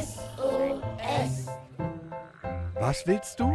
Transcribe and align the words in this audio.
SOS. 0.00 1.48
Was 2.80 3.06
willst 3.06 3.38
du? 3.38 3.52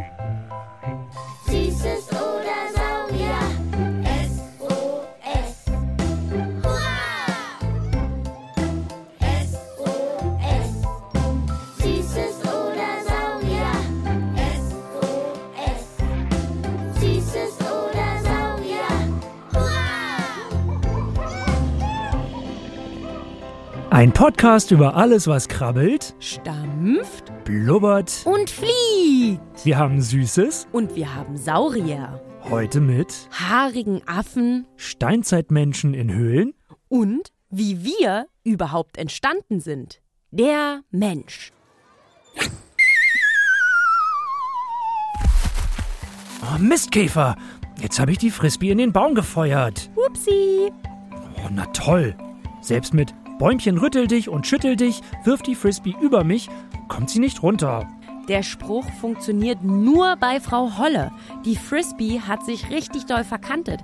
Ein 23.90 24.12
Podcast 24.12 24.70
über 24.70 24.96
alles, 24.96 25.26
was 25.26 25.48
krabbelt, 25.48 26.14
Stampft 26.20 27.32
blubbert. 27.44 28.22
und 28.26 28.50
fliegt. 28.50 29.40
Wir 29.64 29.78
haben 29.78 30.00
Süßes. 30.02 30.68
Und 30.72 30.94
wir 30.94 31.14
haben 31.14 31.36
Saurier, 31.36 32.20
Heute 32.50 32.80
mit 32.80 33.28
haarigen 33.32 34.02
Affen 34.06 34.66
Steinzeitmenschen 34.76 35.94
in 35.94 36.12
Höhlen. 36.12 36.54
und 36.88 37.32
wie 37.50 37.82
wir 37.82 38.26
überhaupt 38.44 38.98
entstanden 38.98 39.60
sind. 39.60 40.00
Der 40.30 40.82
Mensch. 40.90 41.52
Oh, 46.42 46.58
Mistkäfer! 46.58 47.36
Jetzt 47.80 47.98
habe 47.98 48.12
ich 48.12 48.18
die 48.18 48.30
Frisbee 48.30 48.70
in 48.70 48.78
den 48.78 48.92
Baum 48.92 49.14
gefeuert. 49.14 49.90
Upsi. 49.94 50.70
Oh, 51.36 51.48
na 51.50 51.64
toll. 51.66 52.14
Selbst 52.60 52.92
mit 52.92 53.14
Bäumchen 53.38 53.78
rüttel 53.78 54.08
dich 54.08 54.28
und 54.28 54.46
schüttel 54.46 54.74
dich, 54.74 55.00
wirft 55.24 55.46
die 55.46 55.54
Frisbee 55.54 55.94
über 56.00 56.24
mich, 56.24 56.50
kommt 56.88 57.08
sie 57.08 57.20
nicht 57.20 57.42
runter. 57.42 57.88
Der 58.26 58.42
Spruch 58.42 58.84
funktioniert 59.00 59.62
nur 59.62 60.16
bei 60.16 60.40
Frau 60.40 60.76
Holle. 60.76 61.12
Die 61.44 61.56
Frisbee 61.56 62.20
hat 62.20 62.44
sich 62.44 62.68
richtig 62.68 63.06
doll 63.06 63.24
verkantet. 63.24 63.80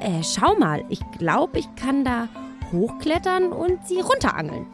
Äh, 0.00 0.22
schau 0.22 0.54
mal, 0.56 0.84
ich 0.88 1.00
glaube, 1.18 1.58
ich 1.58 1.74
kann 1.74 2.04
da 2.04 2.28
hochklettern 2.70 3.50
und 3.50 3.84
sie 3.86 4.00
runterangeln. 4.00 4.66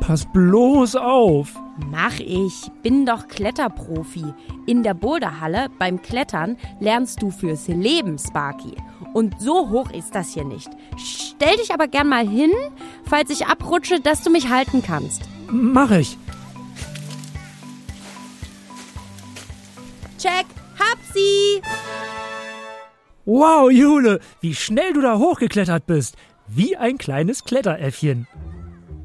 Pass 0.00 0.26
bloß 0.26 0.96
auf. 0.96 1.54
Mach 1.90 2.18
ich. 2.18 2.70
Bin 2.82 3.06
doch 3.06 3.26
Kletterprofi. 3.28 4.24
In 4.66 4.82
der 4.82 4.94
Boulderhalle 4.94 5.68
beim 5.78 6.02
Klettern 6.02 6.56
lernst 6.80 7.22
du 7.22 7.30
fürs 7.30 7.68
Leben, 7.68 8.18
Sparky. 8.18 8.74
Und 9.16 9.40
so 9.40 9.70
hoch 9.70 9.90
ist 9.92 10.14
das 10.14 10.34
hier 10.34 10.44
nicht. 10.44 10.68
Stell 10.98 11.56
dich 11.56 11.72
aber 11.72 11.88
gern 11.88 12.06
mal 12.06 12.28
hin, 12.28 12.52
falls 13.08 13.30
ich 13.30 13.46
abrutsche, 13.46 13.98
dass 13.98 14.20
du 14.20 14.28
mich 14.28 14.50
halten 14.50 14.82
kannst. 14.82 15.22
Mach 15.50 15.90
ich. 15.90 16.18
Check, 20.18 20.44
hab 20.78 20.98
sie! 21.14 21.62
Wow, 23.24 23.70
Jule, 23.70 24.20
wie 24.42 24.54
schnell 24.54 24.92
du 24.92 25.00
da 25.00 25.16
hochgeklettert 25.16 25.86
bist. 25.86 26.16
Wie 26.46 26.76
ein 26.76 26.98
kleines 26.98 27.44
Kletteräffchen. 27.44 28.28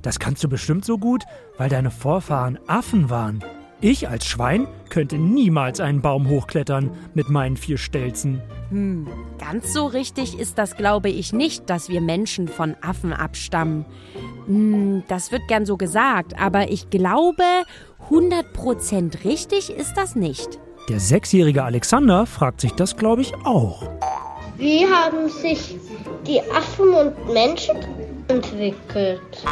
Das 0.01 0.19
kannst 0.19 0.43
du 0.43 0.49
bestimmt 0.49 0.83
so 0.83 0.97
gut, 0.97 1.23
weil 1.57 1.69
deine 1.69 1.89
Vorfahren 1.89 2.59
Affen 2.67 3.09
waren. 3.09 3.45
Ich 3.83 4.07
als 4.07 4.27
Schwein 4.27 4.67
könnte 4.89 5.17
niemals 5.17 5.79
einen 5.79 6.01
Baum 6.01 6.29
hochklettern 6.29 6.91
mit 7.15 7.29
meinen 7.29 7.57
vier 7.57 7.79
Stelzen. 7.79 8.39
Hm, 8.69 9.07
ganz 9.39 9.73
so 9.73 9.87
richtig 9.87 10.37
ist 10.37 10.59
das, 10.59 10.77
glaube 10.77 11.09
ich, 11.09 11.33
nicht, 11.33 11.67
dass 11.67 11.89
wir 11.89 11.99
Menschen 11.99 12.47
von 12.47 12.75
Affen 12.81 13.11
abstammen. 13.11 13.85
Hm, 14.45 15.01
das 15.07 15.31
wird 15.31 15.47
gern 15.47 15.65
so 15.65 15.77
gesagt, 15.77 16.39
aber 16.39 16.69
ich 16.69 16.91
glaube, 16.91 17.43
100% 18.11 19.25
richtig 19.25 19.71
ist 19.71 19.95
das 19.95 20.15
nicht. 20.15 20.59
Der 20.87 20.99
sechsjährige 20.99 21.63
Alexander 21.63 22.27
fragt 22.27 22.61
sich 22.61 22.73
das, 22.73 22.95
glaube 22.95 23.23
ich, 23.23 23.33
auch. 23.45 23.81
Wie 24.57 24.85
haben 24.85 25.27
sich 25.27 25.75
die 26.27 26.39
Affen 26.51 26.89
und 26.89 27.33
Menschen 27.33 27.77
entwickelt? 28.27 29.43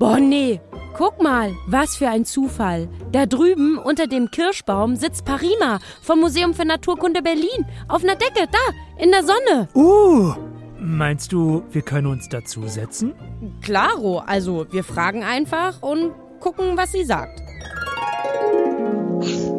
Boah, 0.00 0.18
nee. 0.18 0.60
Guck 0.96 1.22
mal, 1.22 1.54
was 1.66 1.94
für 1.94 2.08
ein 2.08 2.24
Zufall. 2.24 2.88
Da 3.12 3.26
drüben 3.26 3.76
unter 3.76 4.06
dem 4.06 4.30
Kirschbaum 4.30 4.96
sitzt 4.96 5.26
Parima 5.26 5.78
vom 6.00 6.20
Museum 6.20 6.54
für 6.54 6.64
Naturkunde 6.64 7.20
Berlin. 7.20 7.66
Auf 7.86 8.02
einer 8.02 8.16
Decke, 8.16 8.48
da, 8.50 9.02
in 9.02 9.10
der 9.10 9.22
Sonne. 9.22 9.68
Uh, 9.74 10.32
meinst 10.80 11.32
du, 11.32 11.64
wir 11.70 11.82
können 11.82 12.06
uns 12.06 12.30
dazusetzen? 12.30 13.12
Klaro, 13.60 14.20
also 14.20 14.72
wir 14.72 14.84
fragen 14.84 15.22
einfach 15.22 15.82
und 15.82 16.14
gucken, 16.40 16.78
was 16.78 16.92
sie 16.92 17.04
sagt. 17.04 17.42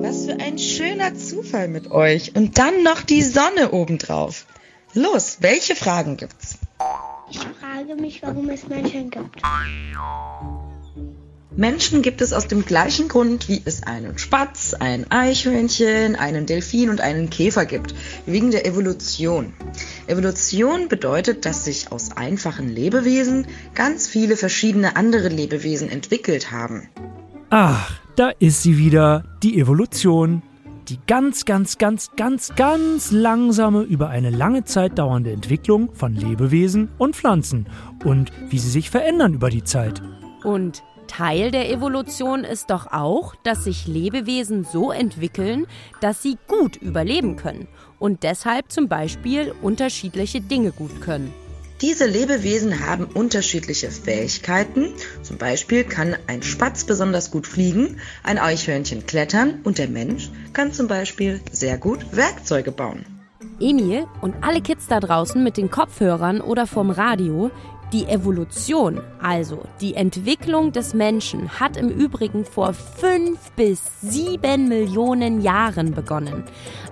Was 0.02 0.26
für 0.26 0.40
ein 0.40 0.58
schöner 0.58 1.14
Zufall 1.14 1.68
mit 1.68 1.92
euch. 1.92 2.36
Und 2.36 2.58
dann 2.58 2.82
noch 2.82 3.02
die 3.02 3.22
Sonne 3.22 3.74
obendrauf. 3.74 4.48
Los, 4.96 5.38
welche 5.42 5.76
Fragen 5.76 6.18
gibt's? 6.18 6.58
Ich 7.30 7.38
frage 7.38 7.96
mich, 7.96 8.24
warum 8.24 8.50
es 8.50 8.68
Menschen 8.68 9.12
gibt. 9.12 9.40
Menschen 11.56 12.02
gibt 12.02 12.22
es 12.22 12.34
aus 12.34 12.48
dem 12.48 12.66
gleichen 12.66 13.08
Grund, 13.08 13.48
wie 13.48 13.62
es 13.64 13.84
einen 13.84 14.18
Spatz, 14.18 14.74
ein 14.74 15.10
Eichhörnchen, 15.10 16.16
einen 16.16 16.46
Delfin 16.46 16.90
und 16.90 17.02
einen 17.02 17.30
Käfer 17.30 17.66
gibt, 17.66 17.96
wegen 18.26 18.52
der 18.52 18.66
Evolution. 18.66 19.54
Evolution 20.08 20.88
bedeutet, 20.88 21.46
dass 21.46 21.66
sich 21.66 21.92
aus 21.92 22.12
einfachen 22.16 22.70
Lebewesen 22.70 23.48
ganz 23.74 24.08
viele 24.08 24.36
verschiedene 24.36 24.96
andere 24.96 25.30
Lebewesen 25.30 25.90
entwickelt 25.90 26.52
haben. 26.52 26.90
Ach, 27.50 27.98
da 28.16 28.30
ist 28.40 28.64
sie 28.64 28.78
wieder, 28.78 29.24
die 29.42 29.60
Evolution. 29.60 30.44
Die 30.90 31.00
ganz, 31.06 31.44
ganz, 31.44 31.78
ganz, 31.78 32.12
ganz, 32.16 32.56
ganz 32.56 33.12
langsame, 33.12 33.82
über 33.82 34.10
eine 34.10 34.30
lange 34.30 34.64
Zeit 34.64 34.98
dauernde 34.98 35.32
Entwicklung 35.32 35.90
von 35.94 36.16
Lebewesen 36.16 36.90
und 36.98 37.16
Pflanzen 37.16 37.68
und 38.06 38.32
wie 38.50 38.58
sie 38.58 38.70
sich 38.70 38.90
verändern 38.90 39.34
über 39.34 39.50
die 39.50 39.66
Zeit. 39.66 40.02
Und 40.46 40.84
Teil 41.08 41.52
der 41.52 41.72
Evolution 41.72 42.44
ist 42.44 42.70
doch 42.70 42.92
auch, 42.92 43.36
dass 43.44 43.64
sich 43.64 43.88
Lebewesen 43.88 44.66
so 44.66 44.92
entwickeln, 44.92 45.66
dass 46.02 46.22
sie 46.22 46.38
gut 46.48 46.76
überleben 46.76 47.36
können 47.36 47.68
und 48.00 48.24
deshalb 48.24 48.72
zum 48.72 48.88
Beispiel 48.88 49.54
unterschiedliche 49.62 50.42
Dinge 50.42 50.72
gut 50.72 51.02
können. 51.02 51.34
Diese 51.82 52.08
Lebewesen 52.08 52.88
haben 52.88 53.06
unterschiedliche 53.06 53.92
Fähigkeiten. 53.92 54.94
Zum 55.22 55.38
Beispiel 55.38 55.84
kann 55.84 56.16
ein 56.26 56.42
Spatz 56.42 56.84
besonders 56.86 57.30
gut 57.30 57.46
fliegen, 57.46 58.00
ein 58.24 58.40
Eichhörnchen 58.40 59.06
klettern 59.06 59.60
und 59.64 59.78
der 59.78 59.88
Mensch 59.88 60.32
kann 60.54 60.74
zum 60.74 60.88
Beispiel 60.88 61.40
sehr 61.52 61.78
gut 61.78 62.16
Werkzeuge 62.16 62.72
bauen. 62.72 63.06
Emil 63.60 64.06
und 64.22 64.36
alle 64.42 64.62
Kids 64.62 64.88
da 64.88 65.00
draußen 65.00 65.44
mit 65.44 65.58
den 65.58 65.70
Kopfhörern 65.70 66.42
oder 66.42 66.66
vom 66.66 66.90
Radio, 66.90 67.52
die 67.94 68.06
Evolution, 68.06 69.00
also 69.22 69.64
die 69.80 69.96
Entwicklung 69.96 70.72
des 70.72 70.94
Menschen, 70.94 71.50
hat 71.60 71.78
im 71.78 71.90
Übrigen 71.90 72.44
vor 72.44 72.74
fünf 72.74 73.52
bis 73.52 73.82
sieben 74.02 74.68
Millionen 74.68 75.42
Jahren 75.42 75.92
begonnen. 75.92 76.44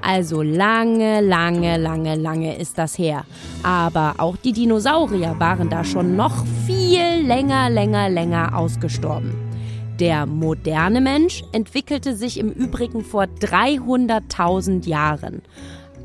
Also 0.01 0.41
lange, 0.41 1.21
lange, 1.21 1.77
lange, 1.77 2.15
lange 2.15 2.57
ist 2.57 2.77
das 2.77 2.97
her. 2.97 3.25
Aber 3.63 4.15
auch 4.19 4.37
die 4.37 4.53
Dinosaurier 4.53 5.35
waren 5.37 5.69
da 5.69 5.83
schon 5.83 6.15
noch 6.15 6.45
viel 6.65 7.25
länger, 7.25 7.69
länger, 7.69 8.09
länger 8.09 8.57
ausgestorben. 8.57 9.33
Der 9.99 10.25
moderne 10.25 11.01
Mensch 11.01 11.43
entwickelte 11.51 12.15
sich 12.15 12.37
im 12.37 12.51
Übrigen 12.51 13.03
vor 13.03 13.23
300.000 13.23 14.87
Jahren. 14.87 15.41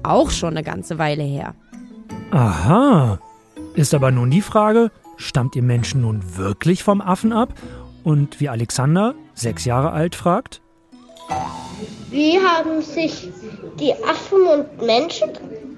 Auch 0.02 0.30
schon 0.30 0.50
eine 0.50 0.62
ganze 0.62 0.98
Weile 0.98 1.24
her. 1.24 1.54
Aha. 2.30 3.18
Ist 3.74 3.94
aber 3.94 4.10
nun 4.10 4.30
die 4.30 4.40
Frage, 4.40 4.90
stammt 5.16 5.54
ihr 5.54 5.62
Menschen 5.62 6.00
nun 6.00 6.36
wirklich 6.36 6.82
vom 6.82 7.00
Affen 7.00 7.32
ab? 7.32 7.54
Und 8.02 8.40
wie 8.40 8.48
Alexander, 8.48 9.14
sechs 9.34 9.64
Jahre 9.64 9.92
alt, 9.92 10.14
fragt, 10.14 10.60
Wie 12.10 12.38
haben 12.38 12.82
sich 12.82 13.28
die 13.78 13.92
Affen 14.04 14.42
und 14.42 14.82
Menschen 14.84 15.30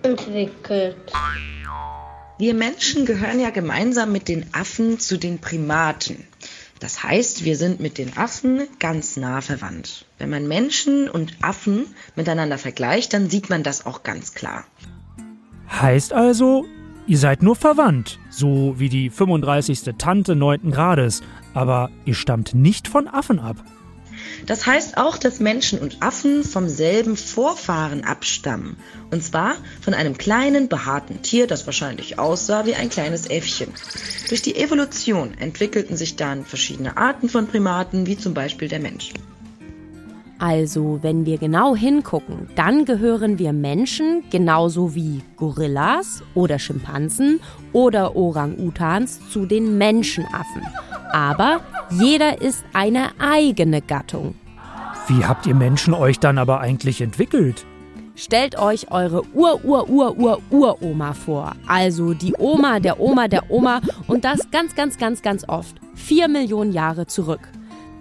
entwickelt? 0.03 0.97
Wir 2.39 2.55
Menschen 2.55 3.05
gehören 3.05 3.39
ja 3.39 3.51
gemeinsam 3.51 4.11
mit 4.11 4.29
den 4.29 4.47
Affen 4.53 4.99
zu 4.99 5.19
den 5.19 5.39
Primaten. 5.39 6.25
Das 6.81 7.05
heißt, 7.05 7.45
wir 7.45 7.57
sind 7.57 7.79
mit 7.79 7.99
den 7.99 8.17
Affen 8.17 8.67
ganz 8.81 9.17
nah 9.17 9.41
verwandt. 9.41 10.07
Wenn 10.19 10.31
man 10.31 10.49
Menschen 10.49 11.09
und 11.09 11.37
Affen 11.43 11.95
miteinander 12.17 12.59
vergleicht, 12.59 13.13
dann 13.13 13.31
sieht 13.31 13.51
man 13.51 13.63
das 13.63 13.87
auch 13.87 14.03
ganz 14.03 14.35
klar. 14.35 14.65
heißt 15.71 16.13
also, 16.13 16.65
ihr 17.07 17.19
seid 17.19 17.43
nur 17.43 17.57
verwandt, 17.57 18.19
so 18.31 18.75
wie 18.79 18.89
die 18.89 19.11
35. 19.11 19.95
Tante 19.99 20.35
9. 20.37 20.71
Grades, 20.71 21.23
aber 21.55 21.91
ihr 22.05 22.15
stammt 22.15 22.55
nicht 22.55 22.89
von 22.89 23.09
Affen 23.09 23.39
ab. 23.39 23.57
Das 24.47 24.67
heißt 24.67 24.97
auch, 24.97 25.19
dass 25.19 25.41
Menschen 25.41 25.79
und 25.79 26.03
Affen 26.03 26.45
vom 26.45 26.69
selben 26.69 27.17
Vorfahren 27.17 28.05
abstammen. 28.05 28.77
Und 29.11 29.23
zwar 29.23 29.55
von 29.81 29.95
einem 29.95 30.19
kleinen, 30.19 30.69
behaarten 30.69 31.23
Tier, 31.23 31.47
das 31.47 31.67
wahrscheinlich 31.67 32.19
aussah 32.19 32.67
wie 32.67 32.75
ein 32.75 32.91
kleines 32.91 33.29
Äffchen. 33.29 33.73
Durch 34.29 34.43
die 34.43 34.57
Evolution 34.57 35.35
entwickelten 35.39 35.97
sich 35.97 36.17
dann 36.17 36.45
verschiedene 36.45 36.97
Arten 36.97 37.29
von 37.29 37.47
Primaten, 37.47 38.07
wie 38.07 38.17
zum 38.17 38.35
Beispiel 38.35 38.69
der 38.69 38.81
Mensch. 38.81 39.13
Also, 40.43 40.99
wenn 41.03 41.25
wir 41.25 41.39
genau 41.39 41.77
hingucken, 41.77 42.49
dann 42.57 42.85
gehören 42.85 43.39
wir 43.39 43.53
Menschen 43.53 44.25
genauso 44.29 44.97
wie 44.97 45.21
Gorillas 45.37 46.25
oder 46.35 46.59
Schimpansen 46.59 47.39
oder 47.73 48.17
Orang-Utans 48.17 49.21
zu 49.31 49.47
den 49.47 49.79
Menschenaffen. 49.79 50.63
Aber 51.13 51.61
jeder 51.91 52.43
ist 52.43 52.65
eine 52.73 53.11
eigene 53.21 53.83
Gattung. 53.83 54.35
Wie 55.07 55.25
habt 55.25 55.47
ihr 55.47 55.55
Menschen 55.55 55.95
euch 55.95 56.19
dann 56.19 56.39
aber 56.39 56.59
eigentlich 56.61 57.01
entwickelt? 57.03 57.65
Stellt 58.17 58.59
euch 58.59 58.91
eure 58.91 59.23
Ur-Ur-Ur-Ur-Uroma 59.35 61.13
vor. 61.13 61.53
Also 61.69 62.15
die 62.15 62.35
Oma 62.37 62.81
der 62.81 62.99
Oma 62.99 63.29
der 63.29 63.49
Oma 63.49 63.81
und 64.09 64.25
das 64.25 64.51
ganz, 64.51 64.75
ganz, 64.75 64.99
ganz, 64.99 65.23
ganz 65.23 65.49
oft. 65.49 65.77
Vier 65.95 66.27
Millionen 66.27 66.73
Jahre 66.73 67.07
zurück. 67.07 67.49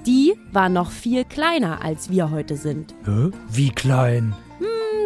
Die 0.05 0.33
war 0.51 0.69
noch 0.69 0.89
viel 0.89 1.25
kleiner, 1.25 1.83
als 1.83 2.09
wir 2.09 2.31
heute 2.31 2.55
sind. 2.55 2.95
Hä? 3.05 3.29
Wie 3.51 3.69
klein? 3.69 4.33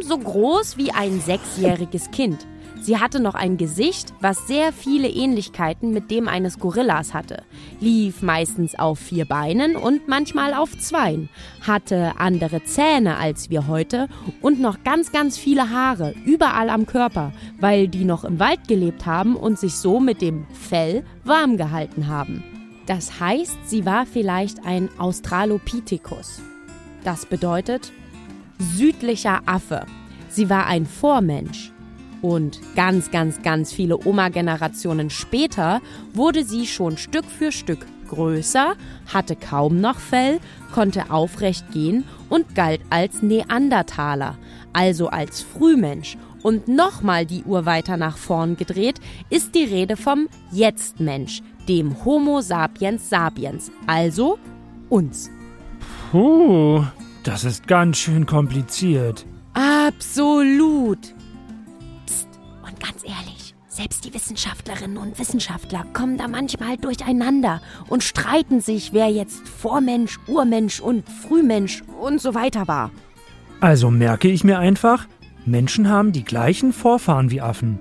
So 0.02 0.18
groß 0.18 0.78
wie 0.78 0.92
ein 0.92 1.20
sechsjähriges 1.20 2.12
Kind. 2.12 2.46
Sie 2.80 3.00
hatte 3.00 3.20
noch 3.20 3.34
ein 3.34 3.58
Gesicht, 3.58 4.14
was 4.22 4.48
sehr 4.48 4.72
viele 4.72 5.10
Ähnlichkeiten 5.10 5.92
mit 5.92 6.12
dem 6.12 6.28
eines 6.28 6.60
Gorillas 6.60 7.14
hatte. 7.14 7.44
Lief 7.80 8.22
meistens 8.22 8.78
auf 8.78 9.00
vier 9.00 9.26
Beinen 9.26 9.76
und 9.76 10.08
manchmal 10.08 10.54
auf 10.54 10.78
zweien. 10.78 11.30
Hatte 11.66 12.14
andere 12.18 12.64
Zähne 12.64 13.18
als 13.18 13.50
wir 13.50 13.68
heute 13.68 14.08
und 14.42 14.60
noch 14.60 14.84
ganz, 14.84 15.12
ganz 15.12 15.38
viele 15.38 15.72
Haare 15.72 16.14
überall 16.26 16.70
am 16.70 16.86
Körper, 16.86 17.34
weil 17.60 17.88
die 17.88 18.06
noch 18.06 18.24
im 18.24 18.40
Wald 18.40 18.68
gelebt 18.68 19.06
haben 19.06 19.36
und 19.36 19.58
sich 19.58 19.76
so 19.76 20.00
mit 20.00 20.22
dem 20.22 20.46
Fell 20.54 21.04
warm 21.24 21.58
gehalten 21.58 22.08
haben. 22.08 22.44
Das 22.86 23.20
heißt, 23.20 23.58
sie 23.66 23.86
war 23.86 24.06
vielleicht 24.06 24.66
ein 24.66 24.90
Australopithecus. 24.98 26.42
Das 27.04 27.26
bedeutet 27.26 27.92
südlicher 28.60 29.42
Affe. 29.46 29.86
Sie 30.30 30.50
war 30.50 30.68
ein 30.68 30.86
Vormensch. 30.86 31.72
Und 32.22 32.60
ganz, 32.76 33.12
ganz, 33.12 33.42
ganz 33.44 33.72
viele 33.72 34.00
Oma-Generationen 34.06 35.10
später 35.10 35.82
wurde 36.14 36.44
sie 36.44 36.66
schon 36.66 36.98
Stück 36.98 37.26
für 37.26 37.52
Stück 37.52 37.86
größer, 38.08 38.76
hatte 39.14 39.36
kaum 39.36 39.80
noch 39.80 40.00
Fell, 40.00 40.40
konnte 40.74 41.12
aufrecht 41.12 41.72
gehen 41.72 42.04
und 42.30 42.56
galt 42.56 42.82
als 42.90 43.22
Neandertaler, 43.22 44.38
also 44.74 45.10
als 45.10 45.42
Frühmensch. 45.42 46.18
Und 46.42 46.68
nochmal 46.68 47.26
die 47.26 47.44
Uhr 47.44 47.66
weiter 47.66 47.98
nach 47.98 48.18
vorn 48.18 48.56
gedreht, 48.56 49.00
ist 49.30 49.56
die 49.56 49.64
Rede 49.64 49.98
vom 49.98 50.28
Jetztmensch, 50.52 51.42
dem 51.68 52.04
Homo 52.06 52.42
sapiens 52.42 53.10
sapiens, 53.10 53.72
also 53.88 54.38
uns. 54.90 55.30
Puh, 56.12 56.84
das 57.24 57.44
ist 57.44 57.68
ganz 57.68 57.98
schön 57.98 58.26
kompliziert. 58.26 59.26
Absolut. 59.54 61.00
Psst, 62.06 62.28
und 62.64 62.80
ganz 62.80 63.04
ehrlich, 63.04 63.56
selbst 63.68 64.06
die 64.06 64.14
Wissenschaftlerinnen 64.14 64.98
und 64.98 65.20
Wissenschaftler 65.20 65.86
kommen 65.94 66.18
da 66.18 66.28
manchmal 66.28 66.78
durcheinander 66.78 67.62
und 67.90 68.04
streiten 68.04 68.62
sich, 68.62 68.94
wer 68.94 69.08
jetzt 69.08 69.48
Vormensch, 69.48 70.20
Urmensch 70.28 70.80
und 70.80 71.10
Frühmensch 71.10 71.84
und 72.00 72.22
so 72.22 72.34
weiter 72.34 72.68
war. 72.68 72.92
Also 73.60 73.92
merke 73.92 74.28
ich 74.28 74.44
mir 74.44 74.60
einfach, 74.60 75.08
Menschen 75.46 75.90
haben 75.90 76.12
die 76.12 76.24
gleichen 76.24 76.74
Vorfahren 76.74 77.32
wie 77.32 77.42
Affen. 77.42 77.80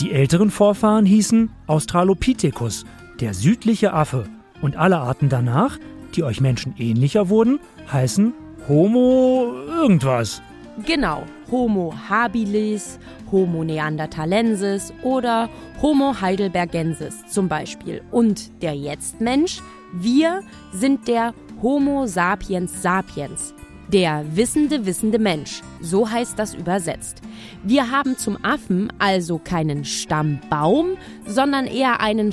Die 0.00 0.12
älteren 0.12 0.50
Vorfahren 0.50 1.06
hießen 1.06 1.50
Australopithecus, 1.66 2.84
der 3.20 3.34
südliche 3.34 3.92
Affe. 3.92 4.24
Und 4.62 4.76
alle 4.76 4.98
Arten 4.98 5.28
danach, 5.28 5.78
die 6.14 6.24
euch 6.24 6.40
Menschen 6.40 6.74
ähnlicher 6.78 7.28
wurden, 7.28 7.60
heißen 7.92 8.32
Homo 8.68 9.52
irgendwas. 9.68 10.42
Genau, 10.84 11.22
Homo 11.50 11.94
habilis, 12.08 12.98
Homo 13.32 13.64
neanderthalensis 13.64 14.92
oder 15.02 15.48
Homo 15.80 16.20
heidelbergensis 16.20 17.26
zum 17.28 17.48
Beispiel. 17.48 18.02
Und 18.10 18.62
der 18.62 18.74
Jetztmensch, 18.74 19.62
wir 19.94 20.42
sind 20.72 21.08
der 21.08 21.32
Homo 21.62 22.06
sapiens 22.06 22.82
sapiens. 22.82 23.54
Der 23.92 24.24
wissende, 24.34 24.84
wissende 24.84 25.18
Mensch, 25.18 25.62
so 25.80 26.10
heißt 26.10 26.38
das 26.38 26.54
übersetzt. 26.54 27.22
Wir 27.62 27.90
haben 27.90 28.18
zum 28.18 28.36
Affen 28.44 28.92
also 28.98 29.38
keinen 29.38 29.84
Stammbaum, 29.84 30.96
sondern 31.24 31.66
eher 31.66 32.00
einen 32.00 32.32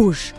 Stammbusch. 0.00 0.32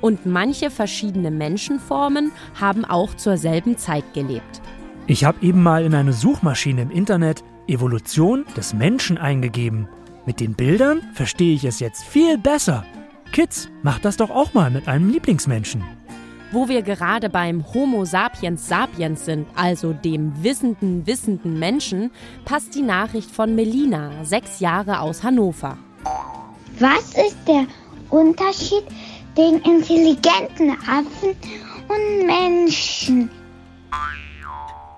Und 0.00 0.26
manche 0.26 0.70
verschiedene 0.70 1.30
Menschenformen 1.30 2.30
haben 2.60 2.84
auch 2.84 3.14
zur 3.14 3.36
selben 3.36 3.76
Zeit 3.76 4.14
gelebt. 4.14 4.62
Ich 5.08 5.24
habe 5.24 5.44
eben 5.44 5.62
mal 5.62 5.84
in 5.84 5.94
eine 5.94 6.12
Suchmaschine 6.12 6.82
im 6.82 6.90
Internet 6.90 7.42
Evolution 7.66 8.44
des 8.56 8.74
Menschen 8.74 9.18
eingegeben. 9.18 9.88
Mit 10.24 10.40
den 10.40 10.54
Bildern 10.54 11.02
verstehe 11.14 11.54
ich 11.54 11.64
es 11.64 11.80
jetzt 11.80 12.04
viel 12.04 12.38
besser. 12.38 12.84
Kids, 13.32 13.68
macht 13.82 14.04
das 14.04 14.16
doch 14.16 14.30
auch 14.30 14.54
mal 14.54 14.70
mit 14.70 14.86
einem 14.86 15.10
Lieblingsmenschen. 15.10 15.82
Wo 16.52 16.68
wir 16.68 16.82
gerade 16.82 17.28
beim 17.28 17.64
Homo 17.74 18.04
sapiens 18.04 18.68
sapiens 18.68 19.24
sind, 19.24 19.46
also 19.54 19.92
dem 19.92 20.42
wissenden, 20.42 21.06
wissenden 21.06 21.58
Menschen, 21.58 22.10
passt 22.44 22.74
die 22.74 22.82
Nachricht 22.82 23.30
von 23.30 23.54
Melina, 23.54 24.24
sechs 24.24 24.60
Jahre 24.60 25.00
aus 25.00 25.22
Hannover. 25.24 25.76
Was 26.78 27.08
ist 27.08 27.36
der 27.46 27.66
Unterschied 28.10 28.84
den 29.38 29.62
intelligenten 29.62 30.76
Affen 30.86 31.34
und 31.88 32.26
Menschen? 32.26 33.30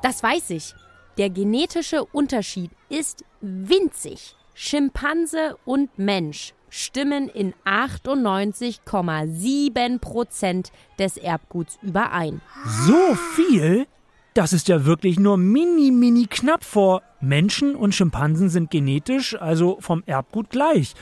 Das 0.03 0.21
weiß 0.23 0.51
ich. 0.51 0.75
Der 1.19 1.29
genetische 1.29 2.07
Unterschied 2.07 2.71
ist 2.89 3.23
winzig. 3.43 4.37
Schimpanse 4.55 5.59
und 5.67 5.99
Mensch 5.99 6.55
stimmen 6.71 7.29
in 7.29 7.53
98,7 7.67 9.99
Prozent 9.99 10.73
des 10.99 11.19
Erbguts 11.19 11.79
überein. 11.83 12.41
So 12.87 13.15
viel? 13.35 13.87
Das 14.33 14.53
ist 14.53 14.69
ja 14.69 14.85
wirklich 14.87 15.19
nur 15.19 15.37
mini, 15.37 15.91
mini 15.91 16.27
knapp 16.27 16.65
vor. 16.65 17.03
Menschen 17.21 17.75
und 17.75 17.93
Schimpansen 17.95 18.49
sind 18.49 18.71
genetisch, 18.71 19.39
also 19.39 19.77
vom 19.81 20.03
Erbgut 20.07 20.49
gleich. 20.51 20.95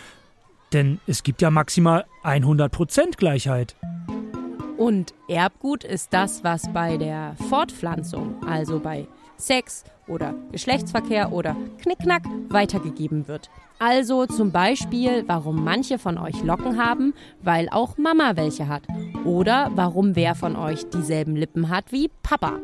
Denn 0.73 1.01
es 1.07 1.23
gibt 1.23 1.43
ja 1.43 1.51
maximal 1.51 2.05
100% 2.25 3.17
Gleichheit. 3.17 3.77
Und 4.77 5.13
Erbgut 5.29 5.83
ist 5.83 6.13
das, 6.13 6.45
was 6.45 6.73
bei 6.73 6.97
der 6.97 7.35
Fortpflanzung, 7.49 8.37
also 8.47 8.79
bei 8.79 9.09
Sex 9.37 9.85
oder 10.07 10.35
Geschlechtsverkehr 10.53 11.33
oder 11.33 11.57
Knickknack 11.83 12.23
weitergegeben 12.49 13.27
wird. 13.29 13.51
Also 13.81 14.27
zum 14.27 14.51
Beispiel, 14.51 15.25
warum 15.27 15.63
manche 15.65 15.99
von 15.99 16.19
euch 16.19 16.43
Locken 16.43 16.79
haben, 16.79 17.15
weil 17.43 17.69
auch 17.71 17.97
Mama 17.97 18.33
welche 18.35 18.69
hat. 18.69 18.83
Oder 19.25 19.71
warum 19.75 20.17
wer 20.17 20.35
von 20.35 20.57
euch 20.57 20.89
dieselben 20.91 21.37
Lippen 21.37 21.69
hat 21.69 21.93
wie 21.93 22.11
Papa. 22.23 22.59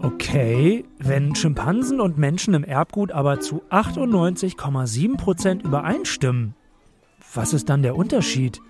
Okay, 0.00 0.84
wenn 0.98 1.34
Schimpansen 1.34 2.00
und 2.00 2.18
Menschen 2.18 2.54
im 2.54 2.64
Erbgut 2.64 3.10
aber 3.12 3.40
zu 3.40 3.62
98,7% 3.70 5.64
übereinstimmen, 5.64 6.54
was 7.34 7.52
ist 7.52 7.68
dann 7.68 7.82
der 7.82 7.96
Unterschied? 7.96 8.60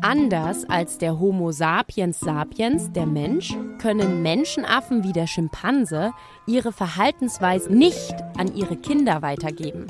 Anders 0.00 0.64
als 0.68 0.98
der 0.98 1.18
Homo 1.18 1.50
sapiens 1.50 2.20
sapiens, 2.20 2.92
der 2.92 3.06
Mensch, 3.06 3.56
können 3.78 4.22
Menschenaffen 4.22 5.02
wie 5.02 5.12
der 5.12 5.26
Schimpanse 5.26 6.12
ihre 6.46 6.72
Verhaltensweise 6.72 7.72
nicht 7.72 8.14
an 8.36 8.54
ihre 8.54 8.76
Kinder 8.76 9.22
weitergeben. 9.22 9.88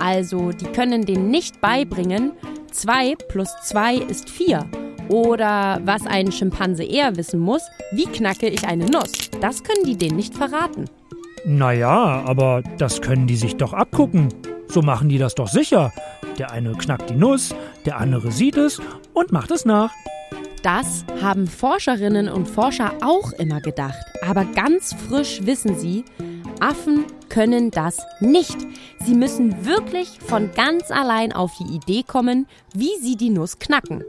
Also, 0.00 0.50
die 0.50 0.66
können 0.66 1.04
denen 1.04 1.30
nicht 1.30 1.60
beibringen, 1.60 2.32
2 2.72 3.14
plus 3.28 3.48
2 3.62 3.96
ist 3.96 4.28
4. 4.28 4.68
Oder 5.08 5.80
was 5.84 6.04
ein 6.06 6.32
Schimpanse 6.32 6.82
eher 6.82 7.16
wissen 7.16 7.38
muss, 7.38 7.62
wie 7.92 8.06
knacke 8.06 8.48
ich 8.48 8.66
eine 8.66 8.86
Nuss? 8.86 9.30
Das 9.40 9.62
können 9.62 9.84
die 9.84 9.96
denen 9.96 10.16
nicht 10.16 10.34
verraten. 10.34 10.86
Naja, 11.44 12.24
aber 12.26 12.62
das 12.78 13.00
können 13.00 13.28
die 13.28 13.36
sich 13.36 13.56
doch 13.56 13.72
abgucken. 13.72 14.28
So 14.68 14.82
machen 14.82 15.08
die 15.08 15.18
das 15.18 15.34
doch 15.34 15.48
sicher. 15.48 15.92
Der 16.38 16.50
eine 16.50 16.72
knackt 16.72 17.10
die 17.10 17.14
Nuss, 17.14 17.54
der 17.84 17.98
andere 17.98 18.30
sieht 18.30 18.56
es 18.56 18.80
und 19.14 19.32
macht 19.32 19.50
es 19.50 19.64
nach. 19.64 19.90
Das 20.62 21.04
haben 21.22 21.46
Forscherinnen 21.46 22.28
und 22.28 22.48
Forscher 22.48 22.92
auch 23.02 23.32
immer 23.32 23.60
gedacht. 23.60 24.04
Aber 24.26 24.44
ganz 24.44 24.94
frisch 25.08 25.40
wissen 25.44 25.78
sie, 25.78 26.04
Affen 26.60 27.04
können 27.28 27.70
das 27.70 27.98
nicht. 28.20 28.56
Sie 29.04 29.14
müssen 29.14 29.64
wirklich 29.64 30.18
von 30.26 30.50
ganz 30.54 30.90
allein 30.90 31.32
auf 31.32 31.52
die 31.60 31.74
Idee 31.74 32.02
kommen, 32.02 32.46
wie 32.74 32.90
sie 33.00 33.16
die 33.16 33.30
Nuss 33.30 33.58
knacken. 33.58 34.02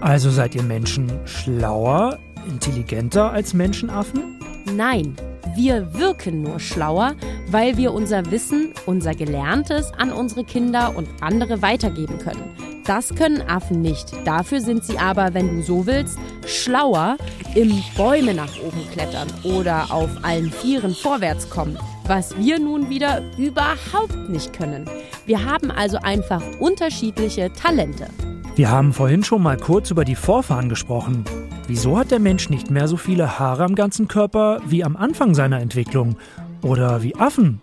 Also 0.00 0.30
seid 0.30 0.54
ihr 0.54 0.62
Menschen 0.62 1.10
schlauer, 1.26 2.18
intelligenter 2.48 3.30
als 3.30 3.54
Menschenaffen? 3.54 4.40
Nein, 4.74 5.16
wir 5.54 5.94
wirken 5.94 6.42
nur 6.42 6.58
schlauer, 6.58 7.14
weil 7.48 7.76
wir 7.76 7.92
unser 7.92 8.30
Wissen, 8.30 8.72
unser 8.86 9.14
Gelerntes 9.14 9.92
an 9.98 10.12
unsere 10.12 10.44
Kinder 10.44 10.96
und 10.96 11.08
andere 11.20 11.62
weitergeben 11.62 12.18
können. 12.18 12.54
Das 12.86 13.14
können 13.14 13.40
Affen 13.48 13.80
nicht. 13.80 14.12
Dafür 14.26 14.60
sind 14.60 14.84
sie 14.84 14.98
aber, 14.98 15.32
wenn 15.32 15.56
du 15.56 15.62
so 15.62 15.86
willst, 15.86 16.18
schlauer 16.46 17.16
im 17.54 17.82
Bäume 17.96 18.34
nach 18.34 18.52
oben 18.62 18.90
klettern 18.92 19.28
oder 19.42 19.86
auf 19.90 20.10
allen 20.22 20.50
Vieren 20.50 20.94
vorwärts 20.94 21.48
kommen, 21.48 21.78
was 22.06 22.36
wir 22.36 22.58
nun 22.58 22.90
wieder 22.90 23.22
überhaupt 23.38 24.28
nicht 24.28 24.52
können. 24.52 24.84
Wir 25.24 25.44
haben 25.44 25.70
also 25.70 25.96
einfach 25.98 26.42
unterschiedliche 26.60 27.50
Talente. 27.52 28.08
Wir 28.56 28.70
haben 28.70 28.92
vorhin 28.92 29.24
schon 29.24 29.42
mal 29.42 29.56
kurz 29.56 29.90
über 29.90 30.04
die 30.04 30.14
Vorfahren 30.14 30.68
gesprochen. 30.68 31.24
Wieso 31.66 31.98
hat 31.98 32.10
der 32.10 32.18
Mensch 32.18 32.50
nicht 32.50 32.70
mehr 32.70 32.88
so 32.88 32.98
viele 32.98 33.38
Haare 33.38 33.64
am 33.64 33.74
ganzen 33.74 34.06
Körper 34.06 34.60
wie 34.66 34.84
am 34.84 34.96
Anfang 34.96 35.34
seiner 35.34 35.60
Entwicklung? 35.60 36.16
Oder 36.60 37.02
wie 37.02 37.16
Affen? 37.16 37.62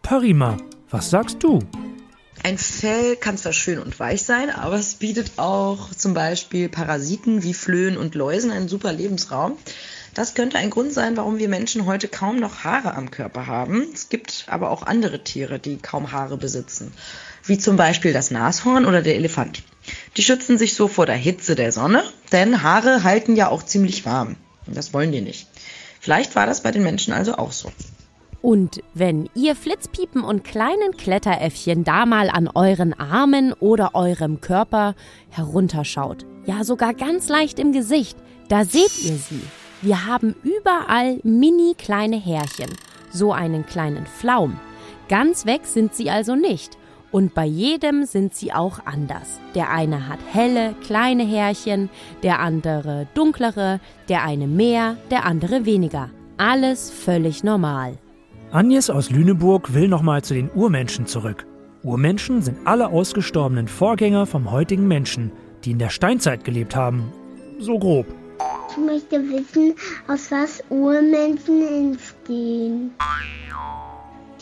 Parima, 0.00 0.58
was 0.90 1.10
sagst 1.10 1.42
du? 1.42 1.58
Ein 2.44 2.56
Fell 2.56 3.16
kann 3.16 3.36
zwar 3.36 3.52
schön 3.52 3.80
und 3.80 3.98
weich 3.98 4.22
sein, 4.22 4.48
aber 4.48 4.76
es 4.76 4.94
bietet 4.94 5.32
auch 5.38 5.90
zum 5.90 6.14
Beispiel 6.14 6.68
Parasiten 6.68 7.42
wie 7.42 7.52
Flöhen 7.52 7.96
und 7.96 8.14
Läusen 8.14 8.52
einen 8.52 8.68
super 8.68 8.92
Lebensraum. 8.92 9.56
Das 10.14 10.34
könnte 10.34 10.58
ein 10.58 10.70
Grund 10.70 10.92
sein, 10.92 11.16
warum 11.16 11.38
wir 11.38 11.48
Menschen 11.48 11.86
heute 11.86 12.06
kaum 12.06 12.38
noch 12.38 12.62
Haare 12.62 12.94
am 12.94 13.10
Körper 13.10 13.48
haben. 13.48 13.86
Es 13.92 14.08
gibt 14.08 14.44
aber 14.46 14.70
auch 14.70 14.82
andere 14.84 15.24
Tiere, 15.24 15.58
die 15.58 15.78
kaum 15.78 16.12
Haare 16.12 16.36
besitzen, 16.36 16.92
wie 17.44 17.58
zum 17.58 17.76
Beispiel 17.76 18.12
das 18.12 18.30
Nashorn 18.30 18.84
oder 18.84 19.02
der 19.02 19.16
Elefant. 19.16 19.62
Die 20.16 20.22
schützen 20.22 20.58
sich 20.58 20.74
so 20.74 20.88
vor 20.88 21.06
der 21.06 21.16
Hitze 21.16 21.54
der 21.54 21.72
Sonne, 21.72 22.04
denn 22.32 22.62
Haare 22.62 23.02
halten 23.02 23.34
ja 23.34 23.48
auch 23.48 23.62
ziemlich 23.62 24.04
warm. 24.04 24.36
Und 24.66 24.76
das 24.76 24.92
wollen 24.92 25.12
die 25.12 25.22
nicht. 25.22 25.48
Vielleicht 26.00 26.36
war 26.36 26.46
das 26.46 26.62
bei 26.62 26.70
den 26.70 26.82
Menschen 26.82 27.12
also 27.12 27.36
auch 27.36 27.52
so. 27.52 27.70
Und 28.42 28.82
wenn 28.92 29.30
ihr 29.34 29.54
Flitzpiepen 29.54 30.22
und 30.24 30.42
kleinen 30.42 30.96
Kletteräffchen 30.96 31.84
da 31.84 32.06
mal 32.06 32.28
an 32.28 32.48
euren 32.48 32.92
Armen 32.92 33.52
oder 33.52 33.94
eurem 33.94 34.40
Körper 34.40 34.96
herunterschaut, 35.30 36.26
ja 36.44 36.64
sogar 36.64 36.92
ganz 36.92 37.28
leicht 37.28 37.60
im 37.60 37.72
Gesicht, 37.72 38.18
da 38.48 38.64
seht 38.64 38.98
ihr 39.04 39.16
sie. 39.16 39.40
Wir 39.80 40.06
haben 40.06 40.34
überall 40.42 41.20
mini 41.22 41.74
kleine 41.78 42.16
Härchen, 42.16 42.70
so 43.12 43.32
einen 43.32 43.64
kleinen 43.64 44.06
Flaum. 44.06 44.58
Ganz 45.08 45.46
weg 45.46 45.62
sind 45.64 45.94
sie 45.94 46.10
also 46.10 46.34
nicht. 46.34 46.76
Und 47.12 47.34
bei 47.34 47.44
jedem 47.44 48.04
sind 48.06 48.34
sie 48.34 48.52
auch 48.52 48.80
anders. 48.86 49.38
Der 49.54 49.70
eine 49.70 50.08
hat 50.08 50.18
helle, 50.32 50.74
kleine 50.84 51.24
Härchen, 51.24 51.90
der 52.22 52.40
andere 52.40 53.06
dunklere, 53.14 53.80
der 54.08 54.24
eine 54.24 54.46
mehr, 54.46 54.96
der 55.10 55.26
andere 55.26 55.66
weniger. 55.66 56.10
Alles 56.38 56.90
völlig 56.90 57.44
normal. 57.44 57.98
Agnes 58.50 58.90
aus 58.90 59.10
Lüneburg 59.10 59.74
will 59.74 59.88
nochmal 59.88 60.22
zu 60.22 60.34
den 60.34 60.50
Urmenschen 60.54 61.06
zurück. 61.06 61.46
Urmenschen 61.82 62.42
sind 62.42 62.58
alle 62.66 62.88
ausgestorbenen 62.88 63.68
Vorgänger 63.68 64.24
vom 64.24 64.50
heutigen 64.50 64.88
Menschen, 64.88 65.32
die 65.64 65.72
in 65.72 65.78
der 65.78 65.90
Steinzeit 65.90 66.44
gelebt 66.44 66.74
haben. 66.74 67.12
So 67.58 67.78
grob. 67.78 68.06
Ich 68.70 68.76
möchte 68.78 69.20
wissen, 69.28 69.74
aus 70.08 70.30
was 70.30 70.62
Urmenschen 70.70 71.66
entstehen. 71.68 72.92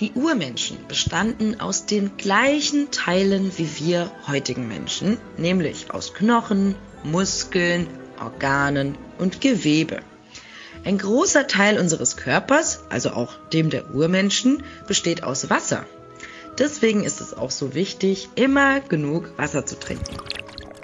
Die 0.00 0.12
Urmenschen 0.12 0.78
bestanden 0.88 1.60
aus 1.60 1.84
den 1.84 2.16
gleichen 2.16 2.90
Teilen 2.90 3.52
wie 3.58 3.68
wir 3.78 4.10
heutigen 4.26 4.66
Menschen, 4.66 5.18
nämlich 5.36 5.90
aus 5.92 6.14
Knochen, 6.14 6.74
Muskeln, 7.04 7.86
Organen 8.18 8.96
und 9.18 9.42
Gewebe. 9.42 10.00
Ein 10.86 10.96
großer 10.96 11.46
Teil 11.48 11.78
unseres 11.78 12.16
Körpers, 12.16 12.82
also 12.88 13.10
auch 13.10 13.34
dem 13.52 13.68
der 13.68 13.94
Urmenschen, 13.94 14.62
besteht 14.88 15.22
aus 15.22 15.50
Wasser. 15.50 15.84
Deswegen 16.58 17.04
ist 17.04 17.20
es 17.20 17.34
auch 17.34 17.50
so 17.50 17.74
wichtig, 17.74 18.30
immer 18.36 18.80
genug 18.80 19.36
Wasser 19.36 19.66
zu 19.66 19.78
trinken. 19.78 20.16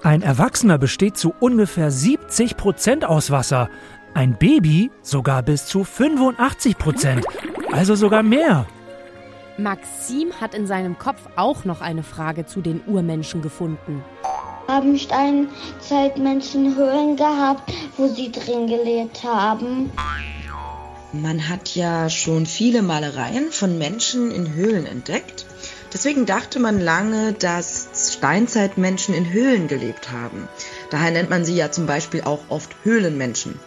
Ein 0.03 0.21
Erwachsener 0.21 0.77
besteht 0.77 1.17
zu 1.17 1.35
ungefähr 1.41 1.91
70 1.91 2.59
Prozent 2.59 3.07
aus 3.07 3.31
Wasser. 3.31 3.71
Ein 4.13 4.37
Baby 4.39 4.91
sogar 5.01 5.43
bis 5.43 5.65
zu 5.65 5.85
85 5.85 6.77
Prozent. 6.77 7.25
Also 7.73 7.95
sogar 7.95 8.23
mehr. 8.23 8.67
Maxim 9.59 10.33
hat 10.39 10.55
in 10.55 10.67
seinem 10.67 10.99
Kopf 10.99 11.21
auch 11.37 11.65
noch 11.65 11.81
eine 11.81 12.03
Frage 12.03 12.45
zu 12.47 12.61
den 12.61 12.83
Urmenschen 12.87 13.41
gefunden. 13.41 14.05
Haben 14.69 14.99
Steinzeitmenschen 14.99 16.77
Höhlen 16.77 17.17
gehabt, 17.17 17.73
wo 17.97 18.09
sie 18.09 18.33
drin 18.33 18.67
gelebt 18.67 19.23
haben? 19.25 19.91
Man 21.13 21.49
hat 21.49 21.75
ja 21.75 22.11
schon 22.11 22.45
viele 22.45 22.83
Malereien 22.83 23.51
von 23.51 23.79
Menschen 23.79 24.31
in 24.31 24.53
Höhlen 24.53 24.87
entdeckt. 24.87 25.47
Deswegen 25.95 26.27
dachte 26.27 26.59
man 26.59 26.79
lange, 26.81 27.33
dass 27.33 28.17
Steinzeitmenschen 28.19 29.15
in 29.15 29.33
Höhlen 29.33 29.69
gelebt 29.69 30.11
haben. 30.11 30.49
Daher 30.91 31.13
nennt 31.13 31.31
man 31.31 31.45
sie 31.45 31.57
ja 31.57 31.71
zum 31.71 31.87
Beispiel 31.87 32.23
auch 32.23 32.41
oft 32.51 32.77
Höhlenmenschen. 32.83 33.59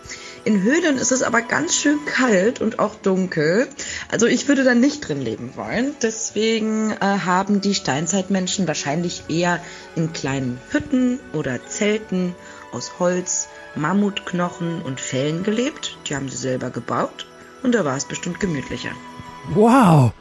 In 0.45 0.61
Höhlen 0.61 0.97
ist 0.97 1.11
es 1.11 1.23
aber 1.23 1.41
ganz 1.41 1.75
schön 1.75 1.97
kalt 2.05 2.61
und 2.61 2.79
auch 2.79 2.95
dunkel. 2.95 3.67
Also 4.11 4.25
ich 4.25 4.47
würde 4.47 4.63
da 4.63 4.73
nicht 4.73 5.07
drin 5.07 5.21
leben 5.21 5.55
wollen. 5.55 5.93
Deswegen 6.01 6.91
äh, 6.91 6.95
haben 6.99 7.61
die 7.61 7.75
Steinzeitmenschen 7.75 8.67
wahrscheinlich 8.67 9.23
eher 9.29 9.59
in 9.95 10.13
kleinen 10.13 10.59
Hütten 10.71 11.19
oder 11.33 11.63
Zelten 11.67 12.33
aus 12.71 12.99
Holz, 12.99 13.49
Mammutknochen 13.75 14.81
und 14.81 14.99
Fellen 14.99 15.43
gelebt. 15.43 15.97
Die 16.07 16.15
haben 16.15 16.27
sie 16.27 16.37
selber 16.37 16.71
gebaut 16.71 17.27
und 17.61 17.75
da 17.75 17.85
war 17.85 17.95
es 17.95 18.05
bestimmt 18.05 18.39
gemütlicher. 18.39 18.91
Wow! 19.53 20.11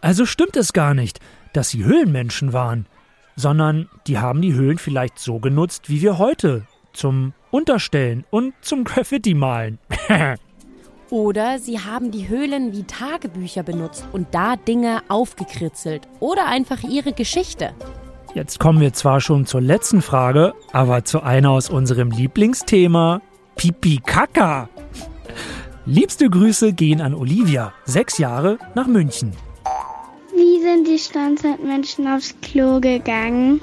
Also 0.00 0.24
stimmt 0.24 0.56
es 0.56 0.72
gar 0.72 0.94
nicht, 0.94 1.18
dass 1.52 1.70
sie 1.70 1.84
Höhlenmenschen 1.84 2.52
waren, 2.52 2.86
sondern 3.34 3.88
die 4.06 4.18
haben 4.18 4.40
die 4.40 4.54
Höhlen 4.54 4.78
vielleicht 4.78 5.18
so 5.18 5.40
genutzt 5.40 5.88
wie 5.88 6.00
wir 6.00 6.18
heute. 6.18 6.66
Zum 6.92 7.32
Unterstellen 7.50 8.24
und 8.30 8.54
zum 8.60 8.84
Graffiti 8.84 9.34
malen. 9.34 9.78
Oder 11.12 11.58
sie 11.58 11.78
haben 11.78 12.10
die 12.10 12.28
Höhlen 12.28 12.72
wie 12.72 12.84
Tagebücher 12.84 13.62
benutzt 13.62 14.06
und 14.12 14.28
da 14.30 14.56
Dinge 14.56 15.02
aufgekritzelt. 15.08 16.08
Oder 16.20 16.46
einfach 16.46 16.82
ihre 16.84 17.12
Geschichte. 17.12 17.74
Jetzt 18.34 18.58
kommen 18.58 18.80
wir 18.80 18.94
zwar 18.94 19.20
schon 19.20 19.44
zur 19.44 19.60
letzten 19.60 20.00
Frage, 20.00 20.54
aber 20.72 21.04
zu 21.04 21.22
einer 21.22 21.50
aus 21.50 21.68
unserem 21.68 22.12
Lieblingsthema: 22.12 23.20
Pipi 23.56 24.00
Kaka. 24.02 24.70
Liebste 25.84 26.30
Grüße 26.30 26.72
gehen 26.72 27.02
an 27.02 27.12
Olivia, 27.12 27.74
sechs 27.84 28.16
Jahre, 28.16 28.56
nach 28.74 28.86
München. 28.86 29.34
Wie 30.34 30.62
sind 30.62 30.88
die 30.88 30.98
Steinzeitmenschen 30.98 32.08
aufs 32.08 32.34
Klo 32.40 32.80
gegangen? 32.80 33.60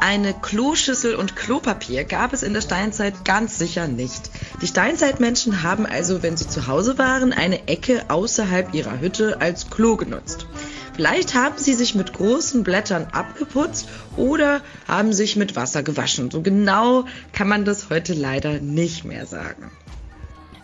Eine 0.00 0.34
Kloschüssel 0.34 1.16
und 1.16 1.34
Klopapier 1.34 2.04
gab 2.04 2.32
es 2.32 2.44
in 2.44 2.54
der 2.54 2.60
Steinzeit 2.60 3.24
ganz 3.24 3.58
sicher 3.58 3.88
nicht. 3.88 4.30
Die 4.62 4.66
Steinzeitmenschen 4.66 5.62
haben 5.62 5.86
also, 5.86 6.22
wenn 6.22 6.36
sie 6.36 6.46
zu 6.46 6.66
Hause 6.66 6.98
waren, 6.98 7.32
eine 7.32 7.66
Ecke 7.66 8.04
außerhalb 8.08 8.74
ihrer 8.74 9.00
Hütte 9.00 9.40
als 9.40 9.70
Klo 9.70 9.96
genutzt. 9.96 10.46
Vielleicht 10.92 11.34
haben 11.34 11.56
sie 11.56 11.72
sich 11.72 11.94
mit 11.94 12.12
großen 12.12 12.62
Blättern 12.62 13.06
abgeputzt 13.12 13.88
oder 14.18 14.60
haben 14.86 15.14
sich 15.14 15.36
mit 15.36 15.56
Wasser 15.56 15.82
gewaschen. 15.82 16.30
So 16.30 16.42
genau 16.42 17.06
kann 17.32 17.48
man 17.48 17.64
das 17.64 17.88
heute 17.88 18.12
leider 18.12 18.60
nicht 18.60 19.06
mehr 19.06 19.24
sagen. 19.24 19.70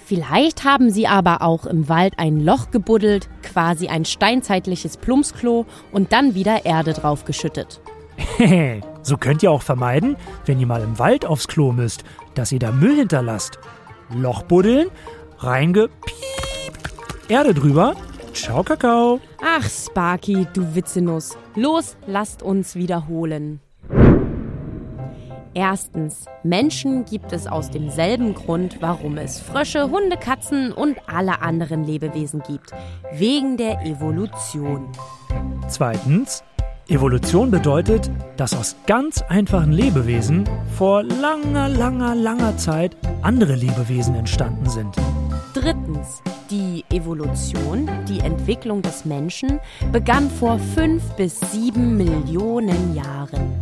Vielleicht 0.04 0.64
haben 0.64 0.90
sie 0.90 1.06
aber 1.06 1.40
auch 1.40 1.64
im 1.64 1.88
Wald 1.88 2.14
ein 2.18 2.38
Loch 2.38 2.70
gebuddelt, 2.70 3.30
quasi 3.42 3.88
ein 3.88 4.04
steinzeitliches 4.04 4.98
Plumpsklo 4.98 5.64
und 5.90 6.12
dann 6.12 6.34
wieder 6.34 6.66
Erde 6.66 6.92
draufgeschüttet. 6.92 7.80
so 9.02 9.16
könnt 9.16 9.42
ihr 9.42 9.50
auch 9.50 9.62
vermeiden, 9.62 10.16
wenn 10.44 10.60
ihr 10.60 10.66
mal 10.66 10.82
im 10.82 10.98
Wald 10.98 11.24
aufs 11.24 11.48
Klo 11.48 11.72
müsst, 11.72 12.04
dass 12.34 12.52
ihr 12.52 12.58
da 12.58 12.72
Müll 12.72 12.96
hinterlasst. 12.96 13.58
Loch 14.14 14.42
buddeln, 14.42 14.88
reinge... 15.38 15.88
Erde 17.28 17.54
drüber. 17.54 17.96
Ciao, 18.32 18.62
Kakao. 18.62 19.20
Ach, 19.42 19.68
Sparky, 19.68 20.46
du 20.52 20.74
Witzenuss. 20.74 21.36
Los, 21.56 21.96
lasst 22.06 22.42
uns 22.42 22.76
wiederholen. 22.76 23.60
Erstens, 25.54 26.26
Menschen 26.42 27.06
gibt 27.06 27.32
es 27.32 27.46
aus 27.46 27.70
demselben 27.70 28.34
Grund, 28.34 28.76
warum 28.80 29.16
es 29.16 29.40
Frösche, 29.40 29.90
Hunde, 29.90 30.18
Katzen 30.18 30.70
und 30.70 30.98
alle 31.08 31.40
anderen 31.40 31.82
Lebewesen 31.82 32.42
gibt. 32.46 32.72
Wegen 33.12 33.56
der 33.56 33.80
Evolution. 33.86 34.92
Zweitens, 35.66 36.44
Evolution 36.88 37.50
bedeutet, 37.50 38.08
dass 38.36 38.54
aus 38.54 38.76
ganz 38.86 39.20
einfachen 39.22 39.72
Lebewesen 39.72 40.44
vor 40.76 41.02
langer, 41.02 41.68
langer, 41.68 42.14
langer 42.14 42.56
Zeit 42.58 42.96
andere 43.22 43.56
Lebewesen 43.56 44.14
entstanden 44.14 44.68
sind. 44.68 44.94
Drittens, 45.52 46.22
die 46.48 46.84
Evolution, 46.90 47.90
die 48.08 48.20
Entwicklung 48.20 48.82
des 48.82 49.04
Menschen, 49.04 49.58
begann 49.90 50.30
vor 50.30 50.60
fünf 50.60 51.02
bis 51.16 51.40
sieben 51.50 51.96
Millionen 51.96 52.94
Jahren. 52.94 53.52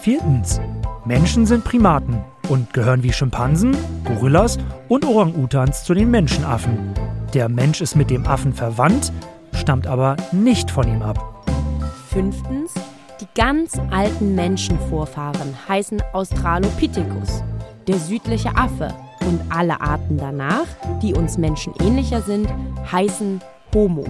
Viertens, 0.00 0.58
Menschen 1.04 1.44
sind 1.44 1.64
Primaten 1.64 2.24
und 2.48 2.72
gehören 2.72 3.02
wie 3.02 3.12
Schimpansen, 3.12 3.76
Gorillas 4.06 4.56
und 4.88 5.04
Orang-Utans 5.04 5.84
zu 5.84 5.92
den 5.92 6.10
Menschenaffen. 6.10 6.94
Der 7.34 7.50
Mensch 7.50 7.82
ist 7.82 7.96
mit 7.96 8.08
dem 8.08 8.26
Affen 8.26 8.54
verwandt, 8.54 9.12
stammt 9.52 9.86
aber 9.86 10.16
nicht 10.32 10.70
von 10.70 10.88
ihm 10.88 11.02
ab. 11.02 11.41
Fünftens, 12.12 12.74
die 13.20 13.26
ganz 13.34 13.80
alten 13.90 14.34
Menschenvorfahren 14.34 15.54
heißen 15.66 16.02
Australopithecus, 16.12 17.42
der 17.88 17.98
südliche 17.98 18.54
Affe. 18.54 18.92
Und 19.26 19.40
alle 19.50 19.80
Arten 19.80 20.18
danach, 20.18 20.66
die 21.00 21.14
uns 21.14 21.38
Menschen 21.38 21.72
ähnlicher 21.80 22.20
sind, 22.20 22.48
heißen 22.90 23.40
Homo. 23.74 24.04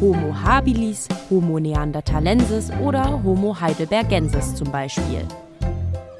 Homo 0.00 0.34
habilis, 0.34 1.08
Homo 1.30 1.58
neanderthalensis 1.58 2.70
oder 2.84 3.22
Homo 3.22 3.58
heidelbergensis 3.58 4.54
zum 4.54 4.70
Beispiel. 4.70 5.22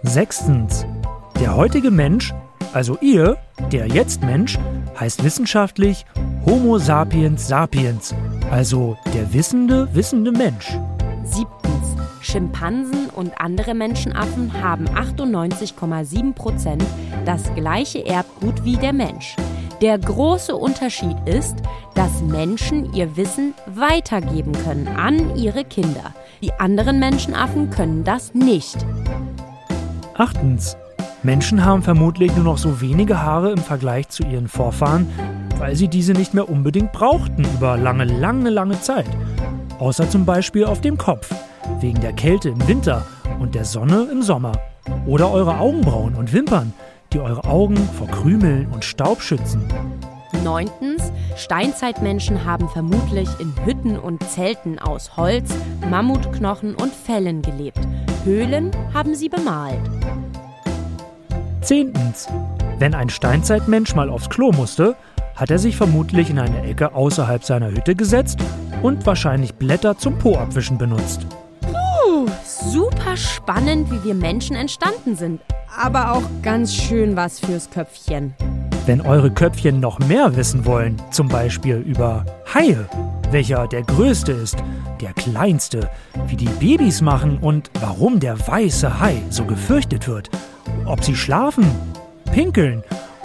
Sechstens. 0.04 0.86
Der 1.40 1.54
heutige 1.54 1.90
Mensch, 1.90 2.32
also 2.72 2.96
ihr, 3.02 3.36
der 3.72 3.88
Jetzt-Mensch, 3.88 4.58
heißt 4.98 5.22
wissenschaftlich 5.22 6.06
Homo 6.46 6.78
sapiens 6.78 7.46
sapiens, 7.46 8.14
also 8.50 8.96
der 9.12 9.34
wissende, 9.34 9.92
wissende 9.92 10.32
Mensch. 10.32 10.78
Siebtens. 11.26 11.96
Schimpansen 12.20 13.08
und 13.10 13.40
andere 13.40 13.74
Menschenaffen 13.74 14.52
haben 14.62 14.86
98,7 14.88 16.32
Prozent 16.32 16.84
das 17.24 17.54
gleiche 17.54 18.04
Erbgut 18.04 18.64
wie 18.64 18.76
der 18.76 18.92
Mensch. 18.92 19.36
Der 19.80 19.98
große 19.98 20.56
Unterschied 20.56 21.16
ist, 21.26 21.56
dass 21.94 22.22
Menschen 22.22 22.92
ihr 22.94 23.16
Wissen 23.16 23.54
weitergeben 23.66 24.52
können 24.52 24.88
an 24.88 25.36
ihre 25.36 25.64
Kinder. 25.64 26.14
Die 26.42 26.52
anderen 26.54 26.98
Menschenaffen 26.98 27.70
können 27.70 28.02
das 28.02 28.34
nicht. 28.34 28.76
Achtens. 30.14 30.76
Menschen 31.22 31.64
haben 31.64 31.82
vermutlich 31.82 32.34
nur 32.34 32.44
noch 32.44 32.58
so 32.58 32.80
wenige 32.80 33.22
Haare 33.22 33.50
im 33.50 33.58
Vergleich 33.58 34.08
zu 34.08 34.22
ihren 34.22 34.48
Vorfahren, 34.48 35.08
weil 35.58 35.76
sie 35.76 35.88
diese 35.88 36.12
nicht 36.12 36.34
mehr 36.34 36.48
unbedingt 36.48 36.92
brauchten 36.92 37.44
über 37.54 37.76
lange, 37.76 38.04
lange, 38.04 38.50
lange 38.50 38.80
Zeit. 38.80 39.06
Außer 39.78 40.08
zum 40.08 40.24
Beispiel 40.24 40.64
auf 40.64 40.80
dem 40.80 40.96
Kopf, 40.96 41.30
wegen 41.80 42.00
der 42.00 42.14
Kälte 42.14 42.48
im 42.48 42.66
Winter 42.66 43.06
und 43.38 43.54
der 43.54 43.64
Sonne 43.64 44.08
im 44.10 44.22
Sommer. 44.22 44.52
Oder 45.06 45.30
eure 45.30 45.58
Augenbrauen 45.58 46.14
und 46.14 46.32
Wimpern, 46.32 46.72
die 47.12 47.20
eure 47.20 47.44
Augen 47.44 47.76
vor 47.76 48.06
Krümeln 48.06 48.68
und 48.72 48.84
Staub 48.84 49.20
schützen. 49.20 49.62
Neuntens, 50.42 51.12
Steinzeitmenschen 51.36 52.44
haben 52.44 52.68
vermutlich 52.68 53.28
in 53.38 53.52
Hütten 53.64 53.98
und 53.98 54.22
Zelten 54.30 54.78
aus 54.78 55.16
Holz, 55.16 55.54
Mammutknochen 55.90 56.74
und 56.74 56.92
Fellen 56.92 57.42
gelebt. 57.42 57.80
Höhlen 58.24 58.70
haben 58.94 59.14
sie 59.14 59.28
bemalt. 59.28 59.80
Zehntens. 61.60 62.28
Wenn 62.78 62.94
ein 62.94 63.10
Steinzeitmensch 63.10 63.94
mal 63.94 64.08
aufs 64.08 64.30
Klo 64.30 64.52
musste, 64.52 64.96
hat 65.34 65.50
er 65.50 65.58
sich 65.58 65.76
vermutlich 65.76 66.30
in 66.30 66.38
eine 66.38 66.62
Ecke 66.62 66.94
außerhalb 66.94 67.44
seiner 67.44 67.70
Hütte 67.70 67.94
gesetzt 67.94 68.38
und 68.82 69.04
wahrscheinlich 69.06 69.54
Blätter 69.54 69.98
zum 69.98 70.18
Po-Abwischen 70.18 70.78
benutzt. 70.78 71.26
Puh, 71.62 72.26
super 72.44 73.16
spannend, 73.16 73.90
wie 73.90 74.04
wir 74.04 74.14
Menschen 74.14 74.56
entstanden 74.56 75.16
sind. 75.16 75.40
Aber 75.78 76.12
auch 76.12 76.22
ganz 76.42 76.74
schön 76.74 77.16
was 77.16 77.40
fürs 77.40 77.70
Köpfchen. 77.70 78.34
Wenn 78.86 79.00
eure 79.00 79.30
Köpfchen 79.30 79.80
noch 79.80 79.98
mehr 79.98 80.36
wissen 80.36 80.64
wollen, 80.64 80.96
zum 81.10 81.28
Beispiel 81.28 81.76
über 81.76 82.24
Haie, 82.54 82.88
welcher 83.30 83.66
der 83.66 83.82
größte 83.82 84.32
ist, 84.32 84.56
der 85.00 85.12
kleinste, 85.12 85.90
wie 86.28 86.36
die 86.36 86.48
Babys 86.48 87.00
machen 87.00 87.38
und 87.38 87.70
warum 87.80 88.20
der 88.20 88.38
weiße 88.46 89.00
Hai 89.00 89.16
so 89.28 89.44
gefürchtet 89.44 90.08
wird, 90.08 90.30
ob 90.84 91.04
sie 91.04 91.16
schlafen, 91.16 91.66
pinkeln 92.32 92.84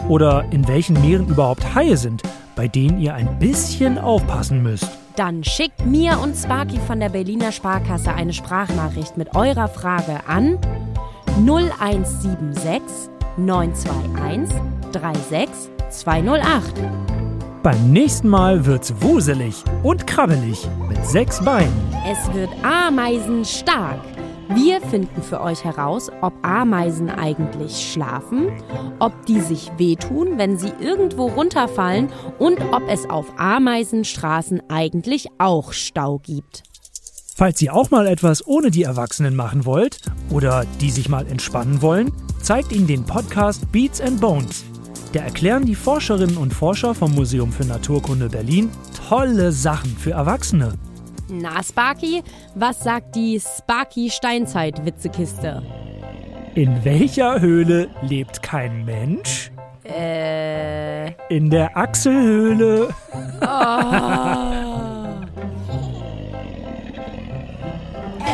oder 0.09 0.45
in 0.51 0.67
welchen 0.67 0.99
Meeren 1.01 1.27
überhaupt 1.27 1.75
Haie 1.75 1.95
sind, 1.95 2.23
bei 2.55 2.67
denen 2.67 2.99
ihr 2.99 3.13
ein 3.13 3.39
bisschen 3.39 3.97
aufpassen 3.97 4.63
müsst. 4.63 5.00
Dann 5.15 5.43
schickt 5.43 5.85
mir 5.85 6.19
und 6.19 6.35
Sparky 6.35 6.79
von 6.79 6.99
der 6.99 7.09
Berliner 7.09 7.51
Sparkasse 7.51 8.13
eine 8.13 8.33
Sprachnachricht 8.33 9.17
mit 9.17 9.35
eurer 9.35 9.67
Frage 9.67 10.21
an 10.27 10.57
0176 11.45 13.09
921 13.37 14.57
36208. 14.91 16.73
Beim 17.63 17.91
nächsten 17.91 18.27
Mal 18.29 18.65
wird's 18.65 18.93
wuselig 19.01 19.63
und 19.83 20.07
krabbelig 20.07 20.67
mit 20.89 21.05
sechs 21.05 21.43
Beinen. 21.43 21.73
Es 22.09 22.33
wird 22.33 22.49
ameisenstark. 22.63 23.99
Wir 24.53 24.81
finden 24.81 25.21
für 25.21 25.39
euch 25.39 25.63
heraus, 25.63 26.11
ob 26.21 26.33
Ameisen 26.41 27.09
eigentlich 27.09 27.91
schlafen, 27.91 28.49
ob 28.99 29.25
die 29.25 29.39
sich 29.39 29.71
wehtun, 29.77 30.37
wenn 30.37 30.57
sie 30.57 30.73
irgendwo 30.79 31.27
runterfallen 31.27 32.09
und 32.37 32.59
ob 32.73 32.83
es 32.89 33.09
auf 33.09 33.27
Ameisenstraßen 33.37 34.61
eigentlich 34.69 35.27
auch 35.37 35.71
Stau 35.71 36.19
gibt. 36.19 36.63
Falls 37.35 37.61
ihr 37.61 37.73
auch 37.73 37.91
mal 37.91 38.07
etwas 38.07 38.45
ohne 38.45 38.71
die 38.71 38.83
Erwachsenen 38.83 39.35
machen 39.35 39.65
wollt 39.65 39.99
oder 40.29 40.65
die 40.81 40.91
sich 40.91 41.07
mal 41.07 41.25
entspannen 41.27 41.81
wollen, 41.81 42.11
zeigt 42.41 42.73
ihnen 42.73 42.87
den 42.87 43.05
Podcast 43.05 43.71
Beats 43.71 44.01
and 44.01 44.19
Bones. 44.19 44.65
Da 45.13 45.21
erklären 45.21 45.65
die 45.65 45.75
Forscherinnen 45.75 46.37
und 46.37 46.53
Forscher 46.53 46.93
vom 46.93 47.15
Museum 47.15 47.51
für 47.53 47.65
Naturkunde 47.65 48.29
Berlin 48.29 48.69
tolle 49.07 49.53
Sachen 49.53 49.95
für 49.97 50.11
Erwachsene. 50.11 50.73
Na, 51.31 51.63
Sparky, 51.63 52.21
was 52.55 52.83
sagt 52.83 53.15
die 53.15 53.39
Sparky-Steinzeit-Witzekiste? 53.39 55.63
In 56.55 56.83
welcher 56.83 57.39
Höhle 57.39 57.87
lebt 58.01 58.43
kein 58.43 58.83
Mensch? 58.83 59.49
Äh. 59.85 61.11
In 61.29 61.49
der 61.49 61.77
Achselhöhle. 61.77 62.89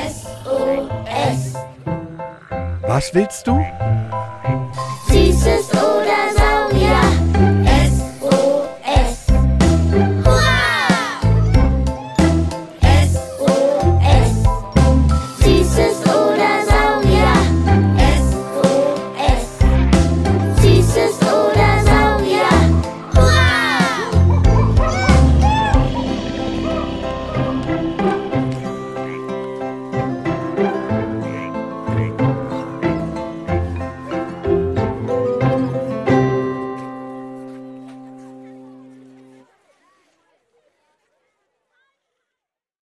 SOS. 0.10 1.54
Was 2.82 3.14
willst 3.14 3.46
du? 3.46 3.64
Süßes 5.08 5.72
Ohr. 5.76 5.98